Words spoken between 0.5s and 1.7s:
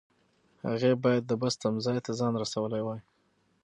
هغې باید د بس